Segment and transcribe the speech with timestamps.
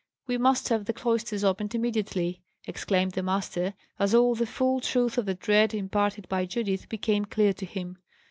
[0.25, 5.15] we must have the cloisters opened immediately!" exclaimed the master, as all the full truth
[5.15, 7.99] of the dread imparted by Judith became clear to him.